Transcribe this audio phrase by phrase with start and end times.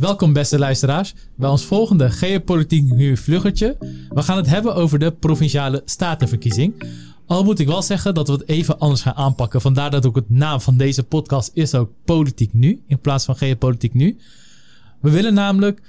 [0.00, 3.76] Welkom beste luisteraars bij ons volgende Geopolitiek Nu Vluggertje.
[4.08, 6.82] We gaan het hebben over de Provinciale Statenverkiezing.
[7.26, 9.60] Al moet ik wel zeggen dat we het even anders gaan aanpakken.
[9.60, 13.36] Vandaar dat ook het naam van deze podcast is ook Politiek Nu in plaats van
[13.36, 14.16] Geopolitiek Nu.
[15.00, 15.82] We willen namelijk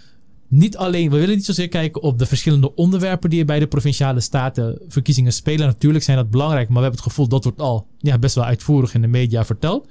[0.47, 3.67] niet alleen, we willen niet zozeer kijken op de verschillende onderwerpen die er bij de
[3.67, 5.65] provinciale statenverkiezingen spelen.
[5.65, 8.45] Natuurlijk zijn dat belangrijk, maar we hebben het gevoel dat wordt al ja, best wel
[8.45, 9.87] uitvoerig in de media verteld.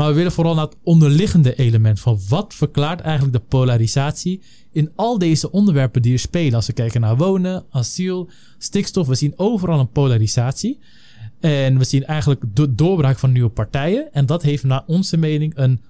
[0.00, 4.40] Maar we willen vooral naar het onderliggende element van wat verklaart eigenlijk de polarisatie
[4.72, 6.54] in al deze onderwerpen die er spelen.
[6.54, 10.78] Als we kijken naar wonen, asiel, stikstof, we zien overal een polarisatie.
[11.40, 14.12] En we zien eigenlijk de doorbraak van nieuwe partijen.
[14.12, 15.80] En dat heeft naar onze mening een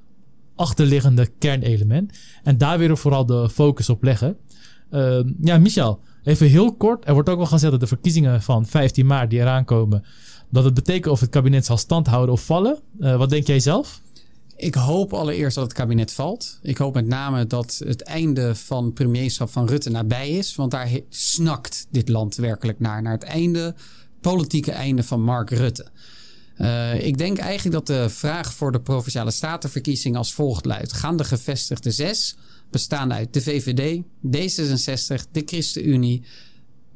[0.55, 2.19] achterliggende kernelement.
[2.43, 4.37] En daar willen we vooral de focus op leggen.
[4.91, 7.09] Uh, ja, Michel, even heel kort.
[7.09, 10.05] Er wordt ook wel gezegd dat de verkiezingen van 15 maart die eraan komen,
[10.51, 12.79] dat het betekent of het kabinet zal standhouden of vallen.
[13.01, 14.01] Uh, wat denk jij zelf?
[14.57, 16.59] Ik hoop allereerst dat het kabinet valt.
[16.63, 20.55] Ik hoop met name dat het einde van premierschap van Rutte nabij is.
[20.55, 23.03] Want daar snakt dit land werkelijk naar.
[23.03, 23.75] Naar het einde,
[24.21, 25.87] politieke einde van Mark Rutte.
[26.57, 30.93] Uh, ik denk eigenlijk dat de vraag voor de provinciale statenverkiezing als volgt luidt.
[30.93, 32.37] Gaan de gevestigde zes,
[32.71, 36.23] bestaande uit de VVD, D66, de ChristenUnie,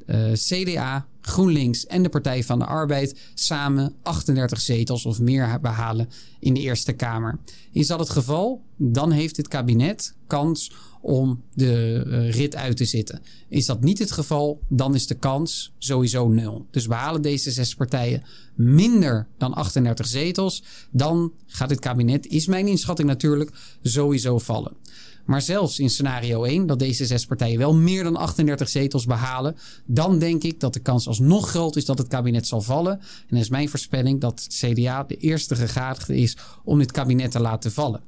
[0.07, 6.08] uh, CDA, GroenLinks en de Partij van de Arbeid samen 38 zetels of meer behalen
[6.39, 7.39] in de Eerste Kamer.
[7.72, 8.62] Is dat het geval?
[8.77, 13.20] Dan heeft het kabinet kans om de uh, rit uit te zitten.
[13.48, 16.67] Is dat niet het geval, dan is de kans sowieso nul.
[16.70, 18.22] Dus behalen deze zes partijen
[18.55, 23.50] minder dan 38 zetels, dan gaat het kabinet, is mijn inschatting natuurlijk,
[23.83, 24.72] sowieso vallen.
[25.25, 29.56] Maar zelfs in scenario 1, dat deze zes partijen wel meer dan 38 zetels behalen,
[29.86, 33.00] dan denk ik dat de kans alsnog groot is dat het kabinet zal vallen.
[33.28, 37.72] En is mijn voorspelling dat CDA de eerste gegadigde is om dit kabinet te laten
[37.72, 38.00] vallen.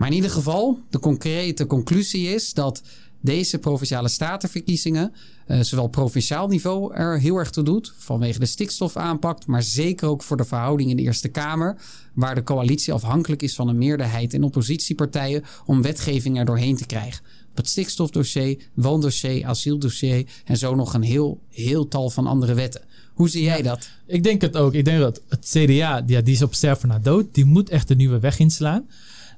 [0.00, 2.82] Maar in ieder geval, de concrete conclusie is dat
[3.20, 5.12] deze provinciale statenverkiezingen,
[5.48, 10.22] uh, zowel provinciaal niveau er heel erg toe doet, vanwege de stikstofaanpak, maar zeker ook
[10.22, 11.76] voor de verhouding in de Eerste Kamer,
[12.14, 16.86] waar de coalitie afhankelijk is van een meerderheid in oppositiepartijen om wetgeving er doorheen te
[16.86, 17.24] krijgen.
[17.50, 22.82] Op het stikstofdossier, woondossier, asieldossier en zo nog een heel, heel tal van andere wetten.
[23.14, 23.88] Hoe zie jij dat?
[24.06, 24.74] Ik denk het ook.
[24.74, 27.90] Ik denk dat het CDA, ja, die is op sterven na dood, die moet echt
[27.90, 28.86] een nieuwe weg inslaan.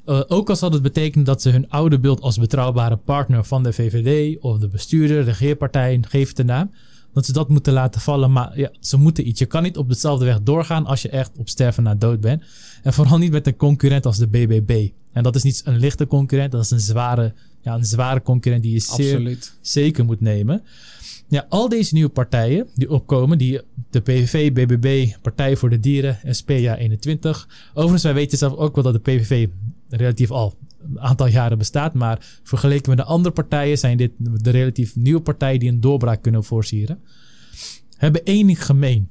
[0.07, 3.63] Uh, ook al zal het betekenen dat ze hun oude beeld als betrouwbare partner van
[3.63, 6.71] de VVD of de bestuurder, de regeerpartij, geeft de naam.
[7.13, 8.33] Dat ze dat moeten laten vallen.
[8.33, 9.39] Maar ja, ze moeten iets.
[9.39, 12.43] Je kan niet op dezelfde weg doorgaan als je echt op sterven na dood bent.
[12.83, 14.89] En vooral niet met een concurrent als de BBB.
[15.13, 18.63] En dat is niet een lichte concurrent, dat is een zware, ja, een zware concurrent
[18.63, 20.63] die je zeer zeker moet nemen.
[21.29, 23.61] Ja, al deze nieuwe partijen die opkomen, die
[23.91, 27.49] de PVV, BBB, Partij voor de Dieren, SPA 21.
[27.71, 29.49] Overigens, wij weten zelf ook wel dat de PVV
[29.97, 30.55] relatief al
[30.89, 31.95] een aantal jaren bestaat.
[31.95, 36.23] Maar vergeleken met de andere partijen zijn dit de relatief nieuwe partijen die een doorbraak
[36.23, 37.01] kunnen voorzieren.
[37.97, 39.09] Hebben één gemeen.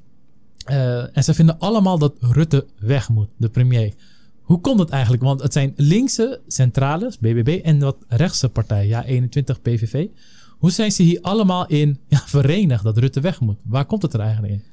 [0.69, 3.93] Uh, en ze vinden allemaal dat Rutte weg moet, de premier.
[4.41, 5.23] Hoe komt het eigenlijk?
[5.23, 10.07] Want het zijn linkse centrales, BBB, en wat rechtse partijen, ja, 21 PVV.
[10.49, 13.57] Hoe zijn ze hier allemaal in ja, verenigd dat Rutte weg moet?
[13.63, 14.63] Waar komt het er eigenlijk in?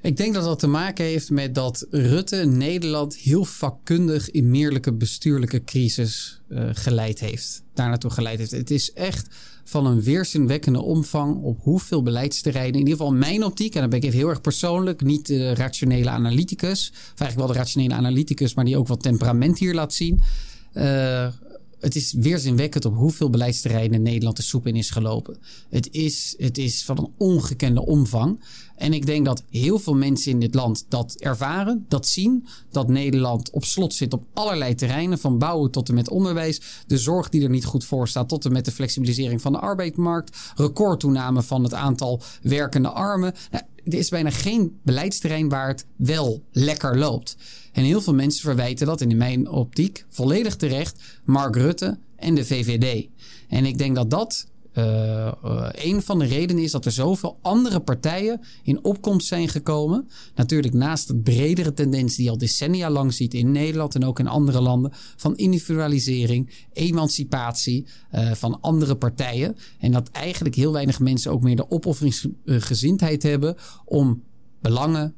[0.00, 4.92] Ik denk dat dat te maken heeft met dat Rutte Nederland heel vakkundig in meerlijke
[4.92, 7.62] bestuurlijke crisis uh, geleid heeft.
[7.74, 8.50] Daar naartoe geleid heeft.
[8.50, 9.34] Het is echt
[9.64, 12.72] van een weerzinwekkende omvang op hoeveel beleidsterreinen.
[12.72, 15.54] In ieder geval mijn optiek, en dan ben ik even heel erg persoonlijk, niet de
[15.54, 16.88] rationele analyticus.
[16.92, 20.20] Of eigenlijk wel de rationele analyticus, maar die ook wat temperament hier laat zien.
[20.74, 21.26] Uh,
[21.80, 25.36] het is weerzinwekkend op hoeveel beleidsterreinen Nederland de soep in is gelopen.
[25.68, 28.40] Het is, het is van een ongekende omvang.
[28.76, 32.46] En ik denk dat heel veel mensen in dit land dat ervaren, dat zien.
[32.70, 36.60] Dat Nederland op slot zit op allerlei terreinen, van bouwen tot en met onderwijs.
[36.86, 39.58] De zorg die er niet goed voor staat, tot en met de flexibilisering van de
[39.58, 40.36] arbeidsmarkt.
[40.54, 43.34] Recordtoename van het aantal werkende armen.
[43.50, 47.36] Nou, er is bijna geen beleidsterrein waar het wel lekker loopt.
[47.72, 52.44] En heel veel mensen verwijten dat, in mijn optiek volledig terecht, Mark Rutte en de
[52.44, 53.06] VVD.
[53.48, 54.46] En ik denk dat dat
[54.78, 59.48] uh, uh, een van de redenen is dat er zoveel andere partijen in opkomst zijn
[59.48, 60.08] gekomen.
[60.34, 64.18] Natuurlijk naast de bredere tendens die je al decennia lang ziet in Nederland en ook
[64.18, 64.92] in andere landen.
[65.16, 69.56] Van individualisering, emancipatie uh, van andere partijen.
[69.78, 74.22] En dat eigenlijk heel weinig mensen ook meer de opofferingsgezindheid hebben om
[74.60, 75.14] belangen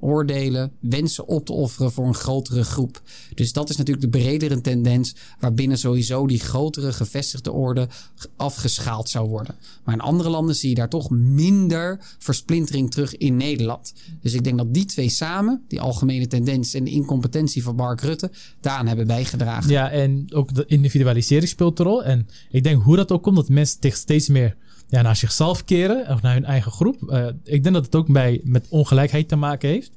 [0.00, 3.02] oordelen, wensen op te offeren voor een grotere groep.
[3.34, 7.88] Dus dat is natuurlijk de bredere tendens waarbinnen sowieso die grotere gevestigde orde
[8.36, 9.54] afgeschaald zou worden.
[9.84, 13.92] Maar in andere landen zie je daar toch minder versplintering terug in Nederland.
[14.20, 18.00] Dus ik denk dat die twee samen, die algemene tendens en de incompetentie van Mark
[18.00, 18.30] Rutte,
[18.60, 19.70] daaraan hebben bijgedragen.
[19.70, 22.04] Ja, en ook de individualisering speelt een rol.
[22.04, 24.56] En ik denk hoe dat ook komt, dat mensen steeds meer
[24.90, 26.96] ja, naar zichzelf keren of naar hun eigen groep.
[27.02, 29.90] Uh, ik denk dat het ook bij, met ongelijkheid te maken heeft.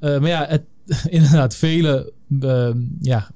[0.00, 0.62] Uh, maar ja, het,
[1.08, 2.70] inderdaad, vele uh,
[3.00, 3.30] ja,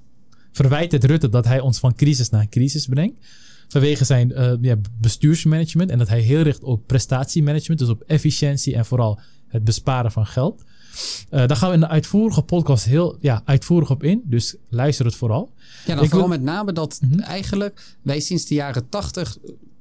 [0.52, 3.26] verwijten het Rutte dat hij ons van crisis naar crisis brengt.
[3.68, 8.86] Vanwege zijn ja, bestuursmanagement en dat hij heel richt op prestatiemanagement, dus op efficiëntie en
[8.86, 10.64] vooral het besparen van geld.
[11.30, 15.14] daar gaan we in de uitvoerige podcast heel ja, uitvoerig op in, dus luister het
[15.14, 15.52] vooral.
[15.86, 17.20] Ja, dan vooral met name dat mm -hmm.
[17.20, 19.36] eigenlijk wij sinds de jaren 80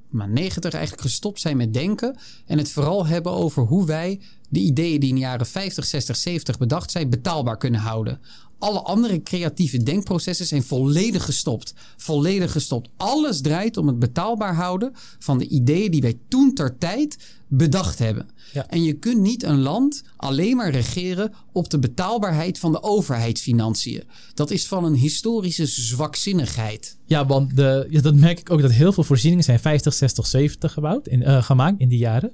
[0.09, 2.17] maar 90 eigenlijk gestopt zijn met denken.
[2.45, 4.21] En het vooral hebben over hoe wij
[4.55, 8.19] de ideeën die in de jaren 50, 60, 70 bedacht zijn, betaalbaar kunnen houden.
[8.59, 11.73] Alle andere creatieve denkprocessen zijn volledig gestopt.
[11.97, 12.89] Volledig gestopt.
[12.97, 17.17] Alles draait om het betaalbaar houden van de ideeën die wij toen ter tijd
[17.47, 18.29] bedacht hebben.
[18.53, 18.67] Ja.
[18.67, 24.03] En je kunt niet een land alleen maar regeren op de betaalbaarheid van de overheidsfinanciën.
[24.33, 26.97] Dat is van een historische zwakzinnigheid.
[27.05, 30.27] Ja, want de, ja, dat merk ik ook dat heel veel voorzieningen zijn 50, 60,
[30.27, 32.31] 70 gebouwd in, uh, gemaakt in die jaren.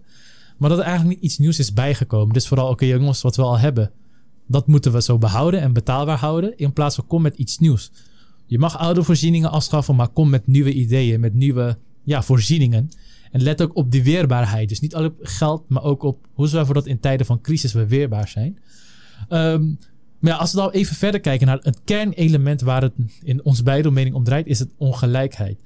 [0.62, 2.34] Maar dat er eigenlijk niet iets nieuws is bijgekomen.
[2.34, 3.92] Dus vooral, oké jongens, wat we al hebben,
[4.48, 6.58] dat moeten we zo behouden en betaalbaar houden.
[6.58, 7.92] In plaats van kom met iets nieuws.
[8.46, 12.90] Je mag oude voorzieningen afschaffen, maar kom met nieuwe ideeën, met nieuwe ja, voorzieningen.
[13.32, 14.70] En let ook op die weerbaarheid.
[14.70, 17.42] Dus niet alleen op geld, maar ook op hoe zorgen we dat in tijden van
[17.42, 18.60] crisis we weerbaar zijn.
[19.30, 19.80] Um,
[20.20, 22.94] maar ja, als we dan even verder kijken naar het kernelement waar het
[23.24, 25.60] in ons beide mening om draait, is het ongelijkheid.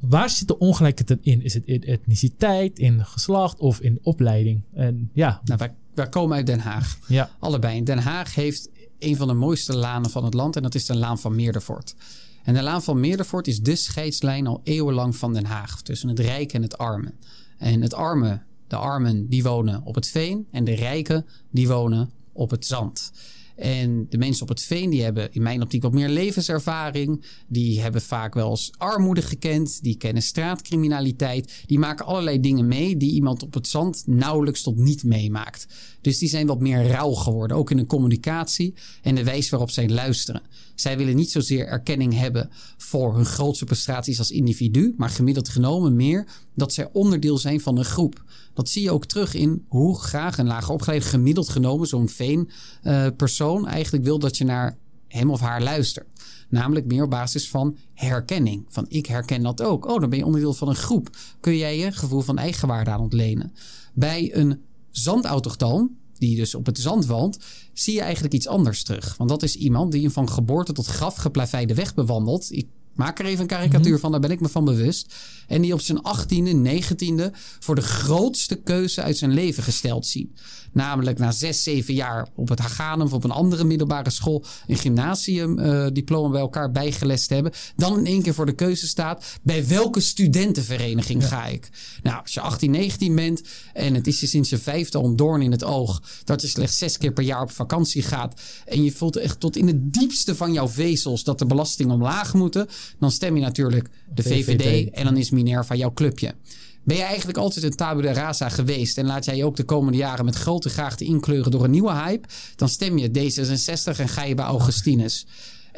[0.00, 1.42] Waar zit de ongelijkheid in?
[1.42, 4.62] Is het in etniciteit, in geslacht of in opleiding?
[4.74, 5.40] En ja.
[5.44, 6.98] Nou, wij, wij komen uit Den Haag.
[7.06, 7.30] Ja.
[7.38, 7.82] Allebei.
[7.82, 8.68] Den Haag heeft
[8.98, 11.94] een van de mooiste lanen van het land en dat is de Laan van Meerdervoort.
[12.42, 15.82] En de Laan van Meerdervoort is de scheidslijn al eeuwenlang van Den Haag.
[15.82, 17.12] Tussen het rijke en het arme.
[17.58, 20.46] En het arme, de armen, die wonen op het veen.
[20.50, 23.12] En de rijken, die wonen op het zand.
[23.58, 27.24] En de mensen op het veen, die hebben in mijn optiek wat meer levenservaring.
[27.48, 29.82] Die hebben vaak wel eens armoede gekend.
[29.82, 31.62] Die kennen straatcriminaliteit.
[31.66, 35.66] Die maken allerlei dingen mee die iemand op het zand nauwelijks tot niet meemaakt.
[36.00, 39.70] Dus die zijn wat meer rauw geworden, ook in de communicatie en de wijze waarop
[39.70, 40.42] zij luisteren.
[40.74, 45.96] Zij willen niet zozeer erkenning hebben voor hun grootste prestaties als individu, maar gemiddeld genomen
[45.96, 46.26] meer
[46.58, 48.24] dat zij onderdeel zijn van een groep.
[48.54, 52.50] Dat zie je ook terug in hoe graag een lager opgeleide gemiddeld genomen zo'n veen
[52.82, 54.78] uh, persoon eigenlijk wil dat je naar
[55.08, 56.06] hem of haar luistert.
[56.48, 58.64] Namelijk meer op basis van herkenning.
[58.68, 59.86] Van ik herken dat ook.
[59.86, 61.16] Oh, dan ben je onderdeel van een groep.
[61.40, 63.52] Kun jij je gevoel van eigenwaarde aan ontlenen.
[63.94, 67.38] Bij een zandautochtoon, die dus op het zand woont,
[67.72, 69.16] zie je eigenlijk iets anders terug.
[69.16, 72.50] Want dat is iemand die een van geboorte tot graf geplaveide weg bewandelt.
[72.98, 74.00] Maak er even een karikatuur mhm.
[74.00, 75.14] van, daar ben ik me van bewust.
[75.46, 80.34] En die op zijn 18e, 19e voor de grootste keuze uit zijn leven gesteld zien.
[80.72, 84.76] Namelijk na zes, zeven jaar op het Haganum of op een andere middelbare school een
[84.76, 87.52] gymnasiumdiploma uh, bij elkaar bijgelest hebben.
[87.76, 91.68] Dan in één keer voor de keuze staat: bij welke studentenvereniging ga ik?
[92.02, 93.42] Nou, als je 18, 19 bent
[93.72, 96.78] en het is je sinds je vijfde een doorn in het oog dat je slechts
[96.78, 98.40] zes keer per jaar op vakantie gaat.
[98.64, 102.34] En je voelt echt tot in het diepste van jouw vezels dat de belastingen omlaag
[102.34, 102.68] moeten.
[102.98, 104.90] Dan stem je natuurlijk de VVD, VVD.
[104.94, 106.34] en dan is Minerva jouw clubje.
[106.82, 109.98] Ben je eigenlijk altijd een tabula rasa geweest en laat jij je ook de komende
[109.98, 114.24] jaren met grote graagte inkleuren door een nieuwe hype, dan stem je D66 en ga
[114.24, 115.26] je bij Augustinus.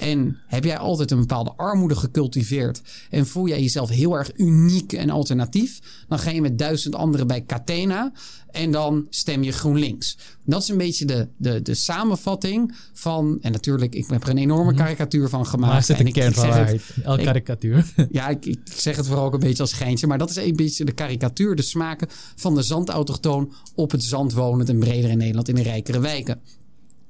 [0.01, 2.81] En heb jij altijd een bepaalde armoede gecultiveerd
[3.11, 5.79] en voel jij jezelf heel erg uniek en alternatief,
[6.09, 8.13] dan ga je met duizend anderen bij Catena
[8.51, 10.19] en dan stem je GroenLinks.
[10.45, 13.39] Dat is een beetje de, de, de samenvatting van.
[13.41, 14.81] En natuurlijk, ik heb er een enorme mhm.
[14.81, 15.73] karikatuur van gemaakt.
[15.73, 16.81] Maar zit een kern van.
[17.03, 17.85] Elke karikatuur.
[18.11, 20.07] Ja, ik, ik, zeg het vooral ook een beetje als geintje.
[20.07, 24.33] Maar dat is een beetje de karikatuur, de smaken van de zandautochtoon op het zand
[24.33, 26.41] wonend en breder in Nederland in de rijkere wijken.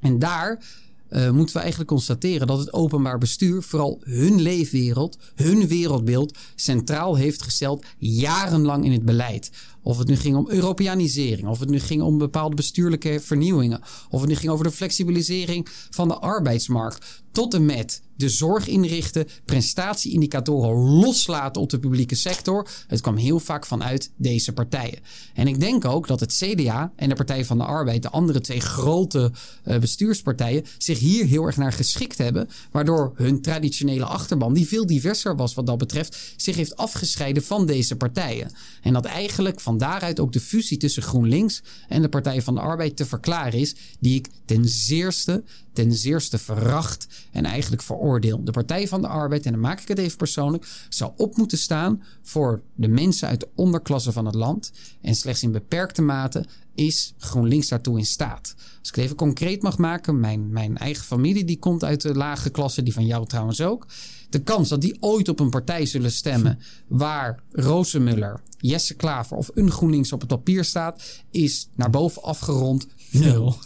[0.00, 0.62] En daar
[1.10, 7.16] uh, moeten we eigenlijk constateren dat het openbaar bestuur vooral hun leefwereld, hun wereldbeeld centraal
[7.16, 9.50] heeft gesteld jarenlang in het beleid.
[9.82, 14.20] Of het nu ging om Europeanisering, of het nu ging om bepaalde bestuurlijke vernieuwingen, of
[14.20, 19.26] het nu ging over de flexibilisering van de arbeidsmarkt, tot en met de zorg inrichten,
[19.44, 22.68] prestatieindicatoren loslaten op de publieke sector.
[22.86, 24.98] Het kwam heel vaak vanuit deze partijen.
[25.34, 28.40] En ik denk ook dat het CDA en de Partij van de Arbeid, de andere
[28.40, 29.32] twee grote
[29.64, 32.48] uh, bestuurspartijen, zich hier heel erg naar geschikt hebben.
[32.70, 37.66] Waardoor hun traditionele achterban, die veel diverser was wat dat betreft, zich heeft afgescheiden van
[37.66, 38.50] deze partijen.
[38.82, 42.60] En dat eigenlijk van daaruit ook de fusie tussen GroenLinks en de Partij van de
[42.60, 48.44] Arbeid te verklaren is, die ik ten zeerste, ten zeerste veracht en eigenlijk veroordeel.
[48.44, 51.58] De Partij van de Arbeid, en dan maak ik het even persoonlijk, zou op moeten
[51.58, 54.72] staan voor de mensen uit de onderklasse van het land.
[55.00, 56.44] En slechts in beperkte mate
[56.74, 58.54] is GroenLinks daartoe in staat.
[58.78, 62.14] Als ik het even concreet mag maken, mijn, mijn eigen familie die komt uit de
[62.14, 63.86] lage klasse, die van jou trouwens ook.
[64.30, 69.50] De kans dat die ooit op een partij zullen stemmen waar Rozenmuller, Jesse Klaver of
[69.54, 73.56] een GroenLinks op het papier staat, is naar boven afgerond nul.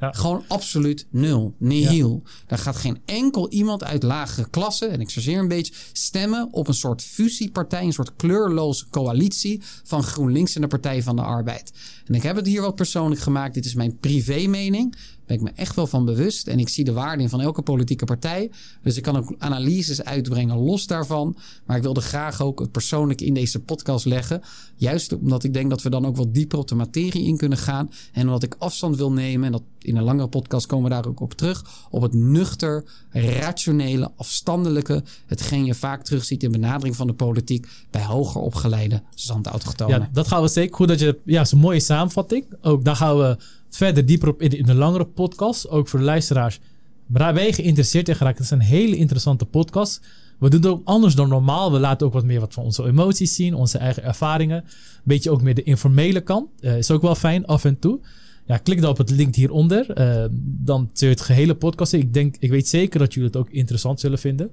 [0.00, 0.12] Ja.
[0.12, 1.54] Gewoon absoluut nul.
[1.58, 2.22] Nihil.
[2.24, 2.30] Ja.
[2.46, 6.68] Daar gaat geen enkel iemand uit lagere klassen, en ik chargeer een beetje, stemmen op
[6.68, 11.72] een soort fusiepartij, een soort kleurloze coalitie van GroenLinks en de Partij van de Arbeid.
[12.06, 13.54] En ik heb het hier wat persoonlijk gemaakt.
[13.54, 16.46] Dit is mijn privé mening ben ik me echt wel van bewust.
[16.46, 18.50] En ik zie de waarde in van elke politieke partij.
[18.82, 21.36] Dus ik kan ook analyses uitbrengen los daarvan.
[21.66, 24.40] Maar ik wilde graag ook het persoonlijk in deze podcast leggen.
[24.76, 27.58] Juist omdat ik denk dat we dan ook wat dieper op de materie in kunnen
[27.58, 27.90] gaan.
[28.12, 29.46] En omdat ik afstand wil nemen.
[29.46, 31.64] En dat in een langere podcast komen we daar ook op terug.
[31.90, 35.02] Op het nuchter, rationele, afstandelijke.
[35.26, 37.66] Hetgeen je vaak terugziet in benadering van de politiek.
[37.90, 40.00] Bij hoger opgeleide zandautochtonen.
[40.00, 40.76] Ja, dat gaan we zeker.
[40.76, 41.18] Goed dat je.
[41.24, 42.44] Ja, een mooie samenvatting.
[42.60, 43.36] Ook daar gaan we
[43.76, 45.68] verder dieper op in de, langere podcast.
[45.68, 46.60] Ook voor de luisteraars.
[47.06, 48.38] Waar je geïnteresseerd in geraakt?
[48.38, 50.00] Het is een hele interessante podcast.
[50.38, 51.72] We doen het ook anders dan normaal.
[51.72, 54.56] We laten ook wat meer wat van onze emoties zien, onze eigen ervaringen.
[54.56, 56.48] Een beetje ook meer de informele kant.
[56.60, 58.00] Uh, is ook wel fijn af en toe.
[58.46, 59.98] Ja, klik dan op het link hieronder.
[59.98, 61.92] Uh, dan zul je het gehele podcast.
[61.92, 64.50] Ik, denk, ik weet zeker dat jullie het ook interessant zullen vinden.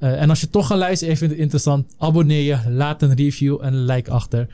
[0.00, 3.58] Uh, en als je toch gaat luisteren en het interessant, abonneer je, laat een review
[3.60, 4.48] en een like achter.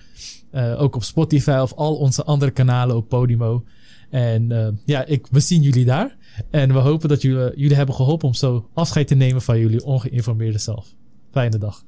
[0.79, 3.65] ook op Spotify of al onze andere kanalen op Podimo.
[4.13, 6.17] En uh, ja, ik, we zien jullie daar.
[6.51, 9.85] En we hopen dat jullie, jullie hebben geholpen om zo afscheid te nemen van jullie
[9.85, 10.95] ongeïnformeerde zelf.
[11.31, 11.85] Fijne dag.